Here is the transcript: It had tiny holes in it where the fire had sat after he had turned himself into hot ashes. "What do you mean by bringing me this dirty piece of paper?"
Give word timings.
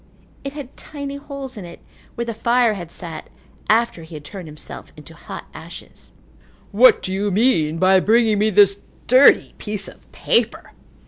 It 0.43 0.53
had 0.53 0.75
tiny 0.75 1.17
holes 1.17 1.57
in 1.57 1.63
it 1.63 1.79
where 2.15 2.25
the 2.25 2.33
fire 2.33 2.73
had 2.73 2.91
sat 2.91 3.29
after 3.69 4.01
he 4.01 4.15
had 4.15 4.25
turned 4.25 4.47
himself 4.47 4.91
into 4.97 5.13
hot 5.13 5.45
ashes. 5.53 6.13
"What 6.71 7.03
do 7.03 7.13
you 7.13 7.29
mean 7.29 7.77
by 7.77 7.99
bringing 7.99 8.39
me 8.39 8.49
this 8.49 8.79
dirty 9.05 9.53
piece 9.59 9.87
of 9.87 10.11
paper?" 10.11 10.71